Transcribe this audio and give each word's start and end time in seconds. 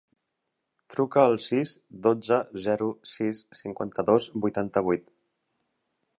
Truca 0.93 1.19
al 1.31 1.37
sis, 1.43 1.73
dotze, 2.07 2.39
zero, 2.65 2.89
sis, 3.13 3.43
cinquanta-dos, 3.61 4.31
vuitanta-vuit. 4.47 5.15